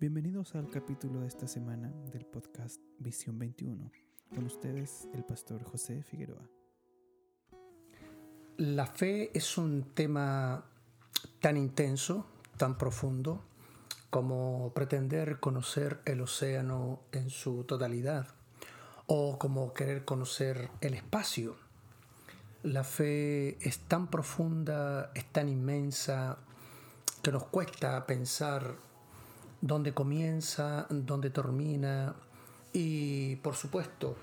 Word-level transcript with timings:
Bienvenidos 0.00 0.54
al 0.54 0.70
capítulo 0.70 1.20
de 1.20 1.26
esta 1.26 1.46
semana 1.46 1.92
del 2.10 2.24
podcast 2.24 2.80
Visión 3.00 3.38
21. 3.38 3.92
Con 4.34 4.46
ustedes 4.46 5.06
el 5.12 5.24
pastor 5.24 5.62
José 5.62 6.02
Figueroa. 6.02 6.40
La 8.56 8.86
fe 8.86 9.30
es 9.36 9.58
un 9.58 9.92
tema 9.92 10.64
tan 11.40 11.58
intenso, 11.58 12.24
tan 12.56 12.78
profundo, 12.78 13.44
como 14.08 14.72
pretender 14.72 15.38
conocer 15.38 16.00
el 16.06 16.22
océano 16.22 17.02
en 17.12 17.28
su 17.28 17.64
totalidad 17.64 18.26
o 19.04 19.38
como 19.38 19.74
querer 19.74 20.06
conocer 20.06 20.70
el 20.80 20.94
espacio. 20.94 21.56
La 22.62 22.84
fe 22.84 23.58
es 23.60 23.80
tan 23.80 24.08
profunda, 24.08 25.12
es 25.14 25.26
tan 25.26 25.50
inmensa, 25.50 26.38
que 27.22 27.32
nos 27.32 27.44
cuesta 27.44 28.06
pensar 28.06 28.88
dónde 29.60 29.92
comienza, 29.92 30.86
dónde 30.90 31.30
termina 31.30 32.14
y 32.72 33.36
por 33.36 33.54
supuesto 33.54 34.16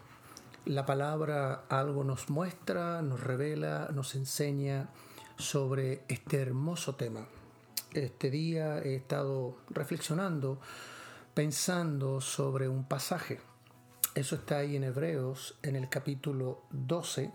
la 0.66 0.86
palabra 0.86 1.63
algo 1.70 2.04
nos 2.04 2.30
muestra, 2.30 3.02
nos 3.02 3.22
revela, 3.22 3.90
nos 3.94 4.16
enseña 4.16 4.90
sobre 5.38 6.04
este 6.08 6.41
hermoso 6.41 6.96
tema. 6.96 7.26
Este 7.94 8.30
día 8.30 8.80
he 8.80 8.96
estado 8.96 9.58
reflexionando, 9.70 10.60
pensando 11.34 12.20
sobre 12.20 12.68
un 12.68 12.84
pasaje. 12.84 13.40
Eso 14.13 14.35
está 14.35 14.58
ahí 14.58 14.76
en 14.76 14.84
Hebreos, 14.84 15.58
en 15.62 15.76
el 15.76 15.88
capítulo 15.88 16.63
12, 16.72 17.32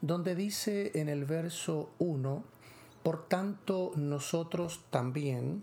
donde 0.00 0.34
dice 0.34 0.92
en 0.94 1.08
el 1.08 1.24
verso 1.24 1.90
1, 1.98 2.44
por 3.02 3.28
tanto 3.28 3.92
nosotros 3.94 4.80
también, 4.90 5.62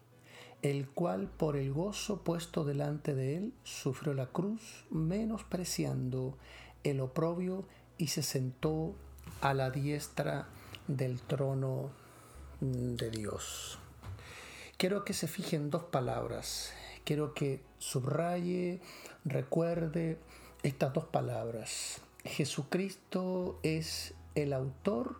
el 0.61 0.87
cual 0.87 1.27
por 1.27 1.57
el 1.57 1.73
gozo 1.73 2.23
puesto 2.23 2.63
delante 2.63 3.15
de 3.15 3.37
él 3.37 3.53
sufrió 3.63 4.13
la 4.13 4.27
cruz, 4.27 4.85
menospreciando 4.89 6.37
el 6.83 6.99
oprobio 6.99 7.65
y 7.97 8.07
se 8.07 8.23
sentó 8.23 8.93
a 9.41 9.53
la 9.53 9.71
diestra 9.71 10.47
del 10.87 11.19
trono 11.21 11.91
de 12.59 13.09
Dios. 13.09 13.79
Quiero 14.77 15.03
que 15.03 15.13
se 15.13 15.27
fijen 15.27 15.69
dos 15.69 15.83
palabras. 15.83 16.73
Quiero 17.03 17.33
que 17.33 17.61
subraye, 17.79 18.81
recuerde 19.25 20.19
estas 20.63 20.93
dos 20.93 21.05
palabras. 21.05 22.01
Jesucristo 22.23 23.59
es 23.63 24.13
el 24.35 24.53
autor 24.53 25.17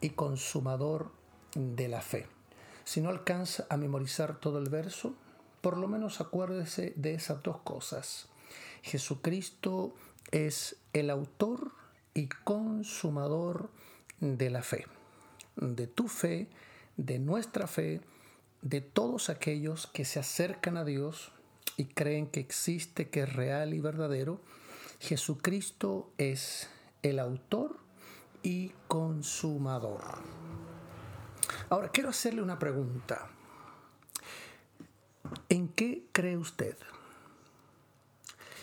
y 0.00 0.10
consumador 0.10 1.12
de 1.54 1.88
la 1.88 2.00
fe. 2.00 2.26
Si 2.90 3.00
no 3.00 3.08
alcanza 3.08 3.66
a 3.70 3.76
memorizar 3.76 4.40
todo 4.40 4.58
el 4.58 4.68
verso, 4.68 5.14
por 5.60 5.76
lo 5.76 5.86
menos 5.86 6.20
acuérdese 6.20 6.92
de 6.96 7.14
esas 7.14 7.40
dos 7.40 7.58
cosas. 7.58 8.26
Jesucristo 8.82 9.94
es 10.32 10.74
el 10.92 11.10
autor 11.10 11.70
y 12.14 12.26
consumador 12.26 13.70
de 14.18 14.50
la 14.50 14.64
fe, 14.64 14.88
de 15.54 15.86
tu 15.86 16.08
fe, 16.08 16.48
de 16.96 17.20
nuestra 17.20 17.68
fe, 17.68 18.00
de 18.60 18.80
todos 18.80 19.30
aquellos 19.30 19.86
que 19.86 20.04
se 20.04 20.18
acercan 20.18 20.76
a 20.76 20.84
Dios 20.84 21.30
y 21.76 21.84
creen 21.84 22.26
que 22.26 22.40
existe, 22.40 23.08
que 23.08 23.20
es 23.20 23.32
real 23.32 23.72
y 23.72 23.78
verdadero. 23.78 24.40
Jesucristo 24.98 26.10
es 26.18 26.68
el 27.04 27.20
autor 27.20 27.76
y 28.42 28.72
consumador. 28.88 30.69
Ahora, 31.70 31.88
quiero 31.90 32.10
hacerle 32.10 32.42
una 32.42 32.58
pregunta. 32.58 33.28
¿En 35.48 35.68
qué 35.68 36.08
cree 36.10 36.36
usted? 36.36 36.76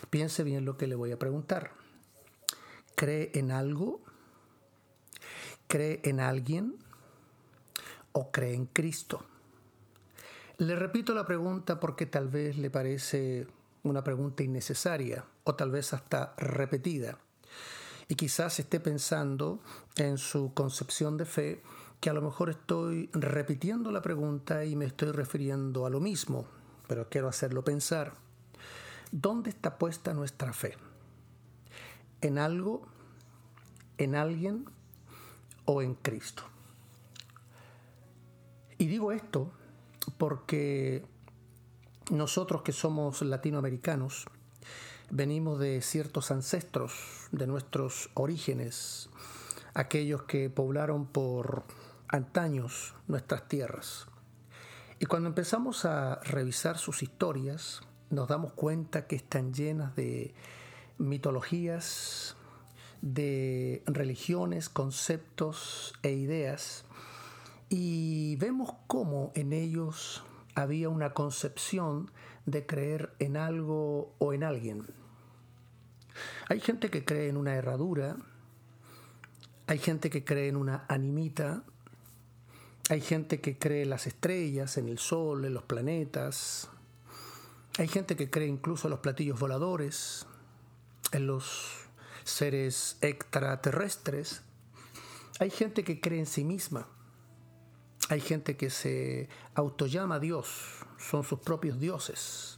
Piense 0.10 0.44
bien 0.44 0.66
lo 0.66 0.78
que 0.78 0.88
le 0.88 0.96
voy 0.96 1.14
a 1.14 1.20
preguntar. 1.20 1.72
¿Cree 2.96 3.32
en 3.34 3.52
algo? 3.52 4.02
¿Cree 5.70 6.02
en 6.04 6.20
alguien? 6.20 6.76
¿O 8.12 8.30
cree 8.30 8.54
en 8.54 8.66
Cristo? 8.66 9.24
Le 10.58 10.76
repito 10.76 11.14
la 11.14 11.26
pregunta 11.26 11.80
porque 11.80 12.08
tal 12.08 12.28
vez 12.28 12.58
le 12.58 12.70
parece 12.70 13.48
una 13.84 14.04
pregunta 14.04 14.44
innecesaria 14.44 15.24
o 15.46 15.56
tal 15.56 15.72
vez 15.72 15.94
hasta 15.94 16.34
repetida. 16.38 17.20
Y 18.10 18.16
quizás 18.16 18.60
esté 18.60 18.82
pensando 18.82 19.62
en 19.96 20.18
su 20.18 20.54
concepción 20.54 21.16
de 21.16 21.26
fe 21.26 21.64
que 22.00 22.10
a 22.10 22.14
lo 22.14 22.22
mejor 22.22 22.50
estoy 22.50 23.10
repitiendo 23.14 23.92
la 23.92 24.02
pregunta 24.02 24.66
y 24.66 24.76
me 24.76 24.86
estoy 24.86 25.12
refiriendo 25.12 25.86
a 25.86 25.90
lo 25.90 26.00
mismo, 26.00 26.46
pero 26.88 27.10
quiero 27.10 27.28
hacerlo 27.28 27.64
pensar. 27.64 28.14
¿Dónde 29.12 29.50
está 29.50 29.78
puesta 29.78 30.14
nuestra 30.14 30.54
fe? 30.54 30.76
¿En 32.22 32.38
algo, 32.38 32.88
en 33.98 34.16
alguien 34.16 34.66
o 35.66 35.82
en 35.82 35.96
Cristo? 35.96 36.44
Y 38.78 38.88
digo 38.88 39.12
esto 39.12 39.52
porque 40.18 41.06
nosotros 42.12 42.62
que 42.62 42.74
somos 42.74 43.22
latinoamericanos, 43.22 44.28
venimos 45.10 45.60
de 45.60 45.82
ciertos 45.82 46.32
ancestros, 46.32 47.28
de 47.32 47.48
nuestros 47.48 48.10
orígenes, 48.14 49.10
aquellos 49.74 50.24
que 50.24 50.50
poblaron 50.50 51.06
por 51.06 51.64
antaños 52.08 52.96
nuestras 53.08 53.48
tierras. 53.48 54.08
Y 55.00 55.06
cuando 55.06 55.30
empezamos 55.30 55.86
a 55.86 56.20
revisar 56.24 56.78
sus 56.78 57.04
historias, 57.04 57.82
nos 58.10 58.28
damos 58.28 58.54
cuenta 58.54 59.06
que 59.08 59.16
están 59.16 59.54
llenas 59.54 59.96
de 59.96 60.34
mitologías, 60.98 62.36
de 63.02 63.84
religiones, 63.86 64.70
conceptos 64.70 65.94
e 66.02 66.12
ideas, 66.14 66.86
y 67.70 68.38
vemos 68.38 68.74
cómo 68.88 69.32
en 69.36 69.54
ellos 69.54 70.24
había 70.56 70.90
una 70.90 71.14
concepción 71.14 72.10
de 72.46 72.66
creer 72.66 73.14
en 73.20 73.38
algo 73.38 74.16
o 74.18 74.34
en 74.34 74.44
alguien. 74.44 74.88
Hay 76.50 76.60
gente 76.60 76.90
que 76.90 77.06
cree 77.06 77.28
en 77.28 77.38
una 77.38 77.54
herradura, 77.54 78.16
hay 79.68 79.78
gente 79.78 80.10
que 80.10 80.24
cree 80.24 80.48
en 80.48 80.56
una 80.56 80.86
animita, 80.88 81.64
hay 82.90 83.02
gente 83.02 83.42
que 83.42 83.58
cree 83.58 83.84
en 83.84 83.90
las 83.90 84.08
estrellas, 84.08 84.78
en 84.78 84.88
el 84.88 84.98
sol, 84.98 85.44
en 85.44 85.54
los 85.54 85.64
planetas. 85.64 86.70
Hay 87.78 87.88
gente 87.90 88.16
que 88.16 88.30
cree 88.30 88.48
incluso 88.48 88.88
en 88.88 88.92
los 88.92 89.02
platillos 89.02 89.40
voladores, 89.40 90.26
en 91.12 91.28
los 91.28 91.90
seres 92.24 92.98
extraterrestres. 93.02 94.42
Hay 95.40 95.50
gente 95.50 95.84
que 95.84 96.00
cree 96.00 96.20
en 96.20 96.26
sí 96.26 96.46
misma. 96.46 96.88
Hay 98.10 98.22
gente 98.22 98.56
que 98.56 98.70
se 98.70 99.28
autollama 99.54 100.20
Dios, 100.20 100.86
son 100.98 101.26
sus 101.26 101.40
propios 101.40 101.82
dioses. 101.82 102.58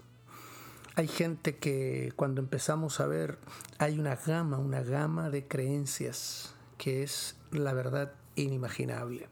Hay 0.94 1.08
gente 1.08 1.58
que 1.58 2.14
cuando 2.16 2.40
empezamos 2.40 3.00
a 3.00 3.08
ver 3.08 3.40
hay 3.80 3.98
una 4.00 4.16
gama, 4.16 4.60
una 4.60 4.84
gama 4.84 5.32
de 5.32 5.48
creencias 5.48 6.54
que 6.78 7.02
es 7.02 7.36
la 7.52 7.74
verdad 7.74 8.14
inimaginable 8.36 9.28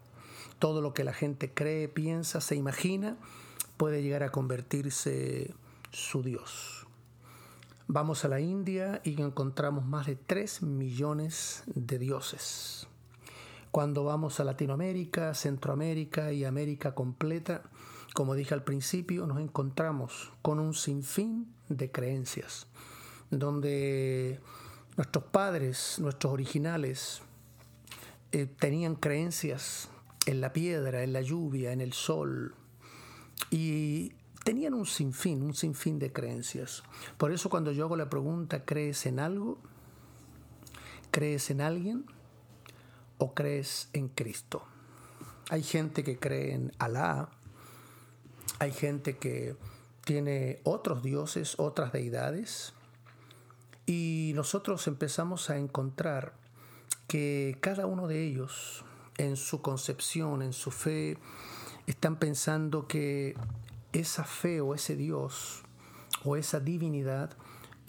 todo 0.59 0.81
lo 0.81 0.93
que 0.93 1.03
la 1.03 1.13
gente 1.13 1.53
cree, 1.53 1.87
piensa, 1.87 2.41
se 2.41 2.55
imagina, 2.55 3.17
puede 3.77 4.01
llegar 4.01 4.23
a 4.23 4.31
convertirse 4.31 5.53
su 5.91 6.23
Dios. 6.23 6.87
Vamos 7.87 8.25
a 8.25 8.27
la 8.27 8.41
India 8.41 9.01
y 9.03 9.21
encontramos 9.21 9.85
más 9.85 10.07
de 10.07 10.15
3 10.15 10.63
millones 10.63 11.63
de 11.67 11.99
dioses. 11.99 12.87
Cuando 13.71 14.03
vamos 14.03 14.39
a 14.39 14.43
Latinoamérica, 14.43 15.33
Centroamérica 15.33 16.33
y 16.33 16.43
América 16.43 16.95
completa, 16.95 17.63
como 18.13 18.33
dije 18.33 18.53
al 18.53 18.63
principio, 18.63 19.27
nos 19.27 19.39
encontramos 19.39 20.33
con 20.41 20.59
un 20.59 20.73
sinfín 20.73 21.53
de 21.69 21.91
creencias, 21.91 22.67
donde 23.29 24.39
nuestros 24.97 25.25
padres, 25.25 25.99
nuestros 25.99 26.33
originales, 26.33 27.21
eh, 28.31 28.47
tenían 28.47 28.95
creencias 28.95 29.89
en 30.27 30.41
la 30.41 30.53
piedra, 30.53 31.03
en 31.03 31.13
la 31.13 31.21
lluvia, 31.21 31.71
en 31.71 31.81
el 31.81 31.93
sol. 31.93 32.53
Y 33.49 34.11
tenían 34.43 34.73
un 34.73 34.85
sinfín, 34.85 35.41
un 35.41 35.55
sinfín 35.55 35.97
de 35.99 36.11
creencias. 36.11 36.83
Por 37.17 37.31
eso 37.31 37.49
cuando 37.49 37.71
yo 37.71 37.85
hago 37.85 37.95
la 37.95 38.09
pregunta, 38.09 38.65
¿crees 38.65 39.05
en 39.05 39.19
algo? 39.19 39.57
¿Crees 41.11 41.49
en 41.49 41.61
alguien? 41.61 42.05
¿O 43.17 43.33
crees 43.33 43.89
en 43.93 44.09
Cristo? 44.09 44.65
Hay 45.49 45.63
gente 45.63 46.03
que 46.03 46.19
cree 46.19 46.53
en 46.53 46.73
Alá, 46.77 47.29
hay 48.59 48.71
gente 48.71 49.17
que 49.17 49.55
tiene 50.03 50.59
otros 50.63 51.03
dioses, 51.03 51.55
otras 51.57 51.93
deidades, 51.93 52.73
y 53.85 54.33
nosotros 54.35 54.85
empezamos 54.87 55.49
a 55.49 55.57
encontrar 55.57 56.33
que 57.07 57.57
cada 57.61 57.85
uno 57.85 58.07
de 58.07 58.25
ellos, 58.25 58.83
en 59.17 59.35
su 59.35 59.61
concepción, 59.61 60.41
en 60.41 60.53
su 60.53 60.71
fe, 60.71 61.17
están 61.85 62.17
pensando 62.17 62.87
que 62.87 63.35
esa 63.93 64.23
fe 64.23 64.61
o 64.61 64.75
ese 64.75 64.95
Dios 64.95 65.63
o 66.23 66.35
esa 66.35 66.59
divinidad 66.59 67.31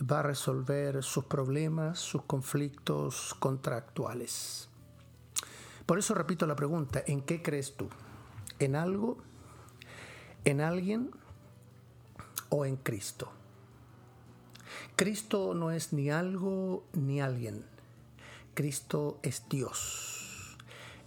va 0.01 0.21
a 0.21 0.23
resolver 0.23 1.03
sus 1.03 1.25
problemas, 1.25 1.99
sus 1.99 2.23
conflictos 2.23 3.35
contractuales. 3.39 4.69
Por 5.87 5.99
eso 5.99 6.15
repito 6.15 6.47
la 6.47 6.55
pregunta, 6.55 7.03
¿en 7.07 7.23
qué 7.23 7.43
crees 7.43 7.77
tú? 7.77 7.89
¿En 8.59 8.77
algo? 8.77 9.19
¿En 10.45 10.61
alguien? 10.61 11.11
¿O 12.51 12.65
en 12.65 12.77
Cristo? 12.77 13.31
Cristo 14.97 15.55
no 15.55 15.71
es 15.71 15.93
ni 15.93 16.11
algo 16.11 16.85
ni 16.93 17.21
alguien. 17.21 17.65
Cristo 18.55 19.19
es 19.23 19.45
Dios. 19.49 20.18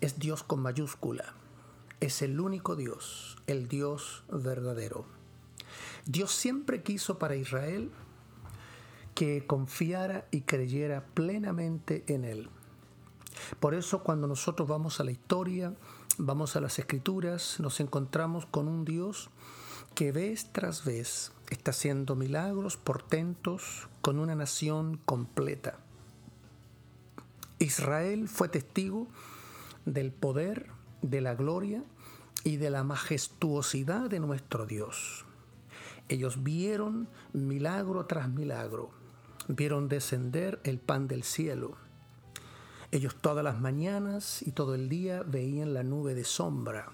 Es 0.01 0.17
Dios 0.17 0.43
con 0.43 0.61
mayúscula. 0.61 1.35
Es 1.99 2.23
el 2.23 2.39
único 2.39 2.75
Dios, 2.75 3.37
el 3.45 3.67
Dios 3.67 4.23
verdadero. 4.31 5.05
Dios 6.05 6.31
siempre 6.31 6.81
quiso 6.81 7.19
para 7.19 7.35
Israel 7.35 7.91
que 9.13 9.45
confiara 9.45 10.25
y 10.31 10.41
creyera 10.41 11.05
plenamente 11.13 12.03
en 12.07 12.25
Él. 12.25 12.49
Por 13.59 13.75
eso 13.75 14.03
cuando 14.03 14.27
nosotros 14.27 14.67
vamos 14.67 14.99
a 14.99 15.03
la 15.03 15.11
historia, 15.11 15.75
vamos 16.17 16.55
a 16.55 16.61
las 16.61 16.79
escrituras, 16.79 17.59
nos 17.59 17.79
encontramos 17.79 18.47
con 18.47 18.67
un 18.67 18.85
Dios 18.85 19.29
que 19.93 20.11
vez 20.11 20.51
tras 20.51 20.83
vez 20.83 21.31
está 21.51 21.71
haciendo 21.71 22.15
milagros, 22.15 22.77
portentos, 22.77 23.87
con 24.01 24.17
una 24.17 24.33
nación 24.33 24.99
completa. 25.05 25.77
Israel 27.59 28.27
fue 28.27 28.49
testigo 28.49 29.07
del 29.85 30.11
poder, 30.11 30.67
de 31.01 31.21
la 31.21 31.35
gloria 31.35 31.83
y 32.43 32.57
de 32.57 32.69
la 32.69 32.83
majestuosidad 32.83 34.09
de 34.09 34.19
nuestro 34.19 34.65
Dios. 34.65 35.25
Ellos 36.09 36.43
vieron 36.43 37.07
milagro 37.33 38.05
tras 38.05 38.29
milagro, 38.29 38.91
vieron 39.47 39.87
descender 39.87 40.59
el 40.63 40.79
pan 40.79 41.07
del 41.07 41.23
cielo. 41.23 41.77
Ellos 42.91 43.15
todas 43.15 43.43
las 43.43 43.59
mañanas 43.59 44.41
y 44.41 44.51
todo 44.51 44.75
el 44.75 44.89
día 44.89 45.23
veían 45.23 45.73
la 45.73 45.83
nube 45.83 46.13
de 46.13 46.25
sombra. 46.25 46.91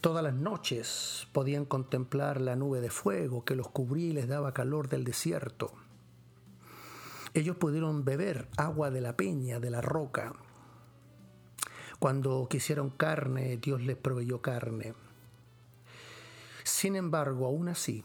Todas 0.00 0.24
las 0.24 0.34
noches 0.34 1.28
podían 1.32 1.64
contemplar 1.64 2.40
la 2.40 2.56
nube 2.56 2.80
de 2.80 2.90
fuego 2.90 3.44
que 3.44 3.54
los 3.54 3.68
cubría 3.68 4.08
y 4.08 4.12
les 4.12 4.28
daba 4.28 4.52
calor 4.52 4.88
del 4.88 5.04
desierto. 5.04 5.72
Ellos 7.34 7.56
pudieron 7.56 8.04
beber 8.04 8.48
agua 8.56 8.90
de 8.90 9.00
la 9.00 9.16
peña, 9.16 9.60
de 9.60 9.70
la 9.70 9.80
roca. 9.80 10.34
Cuando 11.98 12.46
quisieron 12.48 12.90
carne, 12.90 13.56
Dios 13.56 13.82
les 13.82 13.96
proveyó 13.96 14.42
carne. 14.42 14.94
Sin 16.64 16.96
embargo, 16.96 17.46
aún 17.46 17.68
así, 17.68 18.04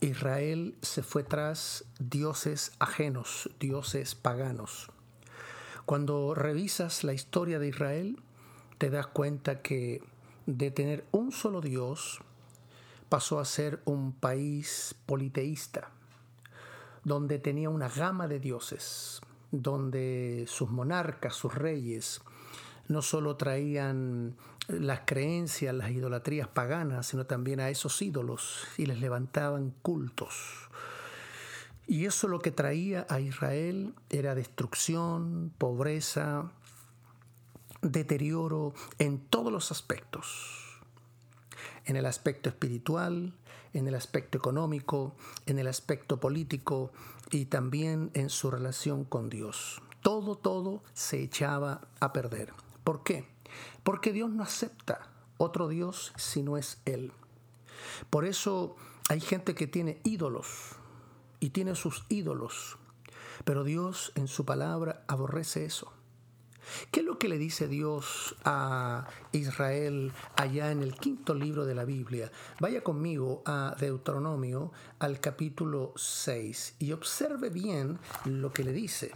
Israel 0.00 0.76
se 0.80 1.02
fue 1.02 1.24
tras 1.24 1.84
dioses 1.98 2.72
ajenos, 2.78 3.50
dioses 3.58 4.14
paganos. 4.14 4.90
Cuando 5.84 6.34
revisas 6.34 7.02
la 7.02 7.14
historia 7.14 7.58
de 7.58 7.68
Israel, 7.68 8.22
te 8.78 8.90
das 8.90 9.08
cuenta 9.08 9.60
que 9.60 10.02
de 10.46 10.70
tener 10.70 11.04
un 11.10 11.32
solo 11.32 11.60
Dios 11.60 12.20
pasó 13.08 13.40
a 13.40 13.44
ser 13.44 13.82
un 13.84 14.12
país 14.12 14.94
politeísta, 15.06 15.90
donde 17.04 17.38
tenía 17.38 17.70
una 17.70 17.88
gama 17.88 18.28
de 18.28 18.38
dioses, 18.38 19.20
donde 19.50 20.44
sus 20.46 20.70
monarcas, 20.70 21.34
sus 21.34 21.54
reyes, 21.54 22.20
no 22.88 23.02
solo 23.02 23.36
traían 23.36 24.36
las 24.66 25.00
creencias, 25.06 25.74
las 25.74 25.90
idolatrías 25.90 26.48
paganas, 26.48 27.06
sino 27.06 27.26
también 27.26 27.60
a 27.60 27.70
esos 27.70 28.00
ídolos 28.02 28.66
y 28.76 28.86
les 28.86 29.00
levantaban 29.00 29.72
cultos. 29.82 30.68
Y 31.86 32.04
eso 32.04 32.28
lo 32.28 32.40
que 32.40 32.50
traía 32.50 33.06
a 33.08 33.20
Israel 33.20 33.94
era 34.10 34.34
destrucción, 34.34 35.52
pobreza, 35.56 36.52
deterioro 37.80 38.74
en 38.98 39.18
todos 39.18 39.50
los 39.50 39.70
aspectos. 39.70 40.80
En 41.86 41.96
el 41.96 42.04
aspecto 42.04 42.50
espiritual, 42.50 43.32
en 43.72 43.88
el 43.88 43.94
aspecto 43.94 44.36
económico, 44.36 45.14
en 45.46 45.58
el 45.58 45.66
aspecto 45.66 46.20
político 46.20 46.92
y 47.30 47.46
también 47.46 48.10
en 48.12 48.28
su 48.28 48.50
relación 48.50 49.04
con 49.04 49.30
Dios. 49.30 49.80
Todo, 50.02 50.36
todo 50.36 50.82
se 50.92 51.22
echaba 51.22 51.88
a 52.00 52.12
perder. 52.12 52.52
¿Por 52.88 53.02
qué? 53.02 53.28
Porque 53.82 54.14
Dios 54.14 54.30
no 54.30 54.42
acepta 54.42 55.10
otro 55.36 55.68
Dios 55.68 56.14
si 56.16 56.42
no 56.42 56.56
es 56.56 56.80
Él. 56.86 57.12
Por 58.08 58.24
eso 58.24 58.76
hay 59.10 59.20
gente 59.20 59.54
que 59.54 59.66
tiene 59.66 60.00
ídolos 60.04 60.70
y 61.38 61.50
tiene 61.50 61.74
sus 61.74 62.06
ídolos, 62.08 62.78
pero 63.44 63.62
Dios 63.62 64.12
en 64.14 64.26
su 64.26 64.46
palabra 64.46 65.04
aborrece 65.06 65.66
eso. 65.66 65.92
¿Qué 66.90 67.00
es 67.00 67.06
lo 67.06 67.18
que 67.18 67.28
le 67.28 67.36
dice 67.36 67.68
Dios 67.68 68.34
a 68.46 69.06
Israel 69.32 70.10
allá 70.36 70.70
en 70.70 70.82
el 70.82 70.94
quinto 70.94 71.34
libro 71.34 71.66
de 71.66 71.74
la 71.74 71.84
Biblia? 71.84 72.32
Vaya 72.58 72.82
conmigo 72.82 73.42
a 73.44 73.76
Deuteronomio 73.78 74.72
al 74.98 75.20
capítulo 75.20 75.92
6 75.94 76.76
y 76.78 76.92
observe 76.92 77.50
bien 77.50 77.98
lo 78.24 78.50
que 78.50 78.64
le 78.64 78.72
dice. 78.72 79.10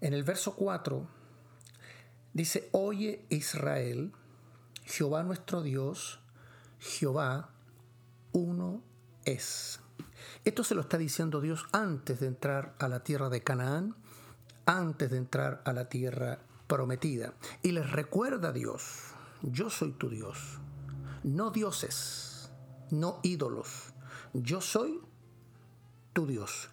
En 0.00 0.14
el 0.14 0.24
verso 0.24 0.56
4 0.56 1.22
Dice, 2.34 2.68
oye 2.72 3.24
Israel, 3.28 4.12
Jehová 4.84 5.22
nuestro 5.22 5.62
Dios, 5.62 6.20
Jehová 6.80 7.50
uno 8.32 8.82
es. 9.24 9.80
Esto 10.44 10.64
se 10.64 10.74
lo 10.74 10.80
está 10.80 10.98
diciendo 10.98 11.40
Dios 11.40 11.64
antes 11.70 12.18
de 12.18 12.26
entrar 12.26 12.74
a 12.80 12.88
la 12.88 13.04
tierra 13.04 13.28
de 13.28 13.44
Canaán, 13.44 13.94
antes 14.66 15.12
de 15.12 15.16
entrar 15.18 15.62
a 15.64 15.72
la 15.72 15.88
tierra 15.88 16.40
prometida. 16.66 17.34
Y 17.62 17.70
les 17.70 17.90
recuerda 17.92 18.52
Dios, 18.52 19.14
yo 19.42 19.70
soy 19.70 19.92
tu 19.92 20.10
Dios, 20.10 20.58
no 21.22 21.52
dioses, 21.52 22.50
no 22.90 23.20
ídolos, 23.22 23.94
yo 24.32 24.60
soy 24.60 25.00
tu 26.12 26.26
Dios, 26.26 26.70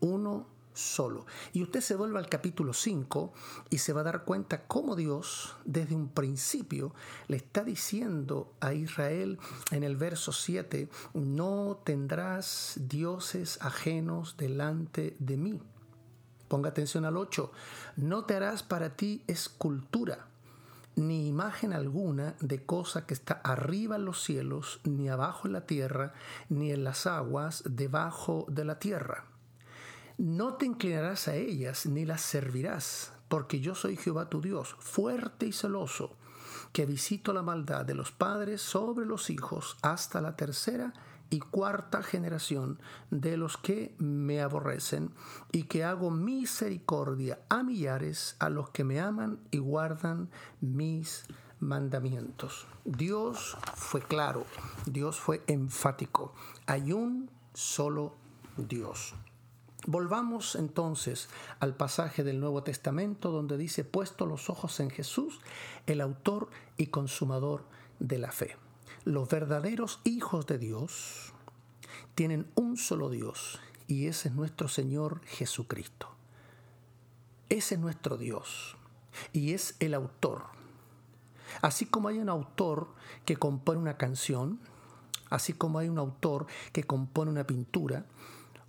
uno 0.00 0.55
solo. 0.76 1.26
Y 1.52 1.62
usted 1.62 1.80
se 1.80 1.96
vuelve 1.96 2.18
al 2.18 2.28
capítulo 2.28 2.72
5 2.72 3.32
y 3.70 3.78
se 3.78 3.92
va 3.92 4.02
a 4.02 4.04
dar 4.04 4.24
cuenta 4.24 4.66
cómo 4.66 4.94
Dios 4.94 5.56
desde 5.64 5.94
un 5.94 6.08
principio 6.08 6.94
le 7.28 7.38
está 7.38 7.64
diciendo 7.64 8.52
a 8.60 8.74
Israel 8.74 9.38
en 9.70 9.82
el 9.82 9.96
verso 9.96 10.32
7, 10.32 10.88
no 11.14 11.80
tendrás 11.84 12.74
dioses 12.76 13.58
ajenos 13.62 14.36
delante 14.36 15.16
de 15.18 15.36
mí. 15.36 15.60
Ponga 16.48 16.68
atención 16.68 17.04
al 17.04 17.16
8, 17.16 17.50
no 17.96 18.24
te 18.24 18.34
harás 18.34 18.62
para 18.62 18.96
ti 18.96 19.22
escultura 19.26 20.28
ni 20.94 21.28
imagen 21.28 21.74
alguna 21.74 22.36
de 22.40 22.64
cosa 22.64 23.04
que 23.04 23.12
está 23.12 23.34
arriba 23.44 23.96
en 23.96 24.06
los 24.06 24.24
cielos, 24.24 24.80
ni 24.84 25.10
abajo 25.10 25.46
en 25.46 25.52
la 25.52 25.66
tierra, 25.66 26.14
ni 26.48 26.72
en 26.72 26.84
las 26.84 27.06
aguas 27.06 27.62
debajo 27.66 28.46
de 28.48 28.64
la 28.64 28.78
tierra 28.78 29.26
no 30.18 30.54
te 30.54 30.66
inclinarás 30.66 31.28
a 31.28 31.34
ellas 31.34 31.86
ni 31.86 32.04
las 32.04 32.22
servirás, 32.22 33.12
porque 33.28 33.60
yo 33.60 33.74
soy 33.74 33.96
Jehová 33.96 34.30
tu 34.30 34.40
Dios, 34.40 34.76
fuerte 34.78 35.46
y 35.46 35.52
celoso, 35.52 36.16
que 36.72 36.86
visito 36.86 37.32
la 37.32 37.42
maldad 37.42 37.84
de 37.84 37.94
los 37.94 38.12
padres 38.12 38.62
sobre 38.62 39.04
los 39.04 39.30
hijos 39.30 39.76
hasta 39.82 40.20
la 40.20 40.36
tercera 40.36 40.92
y 41.28 41.40
cuarta 41.40 42.02
generación 42.02 42.80
de 43.10 43.36
los 43.36 43.56
que 43.56 43.94
me 43.98 44.40
aborrecen, 44.40 45.12
y 45.52 45.64
que 45.64 45.84
hago 45.84 46.10
misericordia 46.10 47.40
a 47.48 47.62
millares 47.62 48.36
a 48.38 48.48
los 48.48 48.70
que 48.70 48.84
me 48.84 49.00
aman 49.00 49.40
y 49.50 49.58
guardan 49.58 50.30
mis 50.60 51.24
mandamientos. 51.60 52.66
Dios 52.84 53.56
fue 53.74 54.02
claro, 54.02 54.46
Dios 54.86 55.18
fue 55.18 55.42
enfático. 55.46 56.32
Hay 56.66 56.92
un 56.92 57.30
solo 57.54 58.14
Dios. 58.56 59.14
Volvamos 59.86 60.56
entonces 60.56 61.28
al 61.60 61.76
pasaje 61.76 62.24
del 62.24 62.40
Nuevo 62.40 62.64
Testamento 62.64 63.30
donde 63.30 63.56
dice, 63.56 63.84
puesto 63.84 64.26
los 64.26 64.50
ojos 64.50 64.80
en 64.80 64.90
Jesús, 64.90 65.40
el 65.86 66.00
autor 66.00 66.50
y 66.76 66.88
consumador 66.88 67.64
de 68.00 68.18
la 68.18 68.32
fe. 68.32 68.56
Los 69.04 69.28
verdaderos 69.28 70.00
hijos 70.02 70.44
de 70.48 70.58
Dios 70.58 71.32
tienen 72.16 72.50
un 72.56 72.76
solo 72.76 73.10
Dios 73.10 73.60
y 73.86 74.08
ese 74.08 74.28
es 74.28 74.34
nuestro 74.34 74.66
Señor 74.66 75.20
Jesucristo. 75.24 76.08
Ese 77.48 77.76
es 77.76 77.80
nuestro 77.80 78.16
Dios 78.16 78.76
y 79.32 79.52
es 79.52 79.76
el 79.78 79.94
autor. 79.94 80.46
Así 81.62 81.86
como 81.86 82.08
hay 82.08 82.18
un 82.18 82.28
autor 82.28 82.88
que 83.24 83.36
compone 83.36 83.78
una 83.78 83.96
canción, 83.96 84.58
así 85.30 85.52
como 85.52 85.78
hay 85.78 85.88
un 85.88 85.98
autor 85.98 86.46
que 86.72 86.82
compone 86.82 87.30
una 87.30 87.46
pintura, 87.46 88.04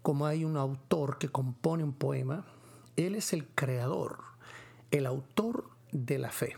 como 0.02 0.26
hay 0.26 0.46
un 0.46 0.58
autor 0.58 1.18
que 1.18 1.30
compone 1.30 1.84
un 1.84 1.94
poema, 1.94 2.46
Él 2.96 3.16
es 3.16 3.34
el 3.34 3.48
creador, 3.48 4.24
el 4.92 5.06
autor 5.06 5.70
de 5.92 6.18
la 6.18 6.32
fe. 6.32 6.58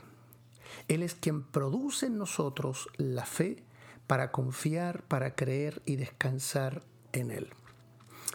Él 0.87 1.03
es 1.03 1.15
quien 1.15 1.43
produce 1.43 2.07
en 2.07 2.17
nosotros 2.17 2.87
la 2.97 3.25
fe 3.25 3.63
para 4.07 4.31
confiar, 4.31 5.03
para 5.03 5.35
creer 5.35 5.81
y 5.85 5.95
descansar 5.95 6.83
en 7.11 7.31
Él. 7.31 7.49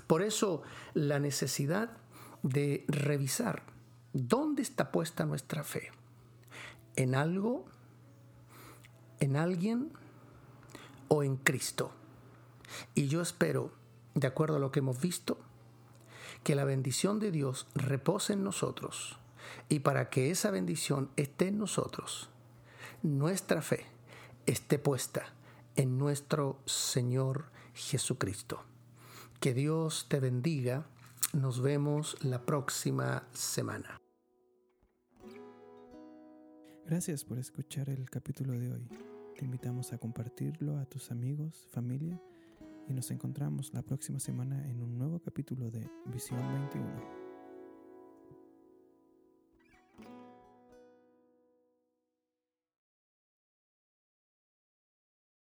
Por 0.06 0.23
eso 0.23 0.62
la 0.94 1.18
necesidad 1.18 1.96
de 2.42 2.84
revisar 2.88 3.62
dónde 4.12 4.62
está 4.62 4.92
puesta 4.92 5.25
nuestra 5.26 5.64
fe. 5.64 5.90
¿En 6.96 7.14
algo? 7.14 7.64
¿En 9.20 9.37
alguien? 9.37 9.92
¿O 11.08 11.23
en 11.23 11.37
Cristo? 11.37 11.92
Y 12.94 13.08
yo 13.08 13.20
espero, 13.20 13.73
de 14.14 14.26
acuerdo 14.26 14.56
a 14.56 14.61
lo 14.61 14.71
que 14.71 14.80
hemos 14.80 15.00
visto, 15.00 15.38
que 16.42 16.54
la 16.54 16.64
bendición 16.64 17.18
de 17.18 17.30
Dios 17.30 17.66
repose 17.75 18.35
en 18.35 18.44
nosotros 18.44 19.18
y 19.68 19.80
para 19.80 20.11
que 20.11 20.30
esa 20.30 20.50
bendición 20.50 21.11
esté 21.16 21.49
en 21.49 21.59
nosotros, 21.59 22.30
nuestra 23.02 23.62
fe 23.62 23.87
esté 24.47 24.78
puesta 24.78 25.35
en 25.76 25.99
nuestro 25.99 26.61
Señor 26.66 27.47
Jesucristo. 27.75 28.62
Que 29.40 29.54
Dios 29.54 30.06
te 30.09 30.21
bendiga. 30.21 30.87
Nos 31.33 31.61
vemos 31.61 32.16
la 32.23 32.47
próxima 32.47 33.26
semana. 33.33 34.00
Gracias 36.87 37.25
por 37.25 37.38
escuchar 37.38 37.88
el 37.88 38.09
capítulo 38.09 38.52
de 38.52 38.73
hoy. 38.73 38.88
Te 39.37 39.44
invitamos 39.44 39.92
a 39.92 39.99
compartirlo 39.99 40.78
a 40.78 40.85
tus 40.85 41.11
amigos, 41.11 41.66
familia 41.73 42.21
y 42.88 42.92
nos 42.92 43.10
encontramos 43.10 43.72
la 43.72 43.82
próxima 43.82 44.18
semana 44.18 44.68
en 44.68 44.82
un 44.82 44.98
nuevo 44.98 45.18
capítulo 45.20 45.70
de 45.70 45.88
Visión 46.06 46.40
21. 46.52 47.23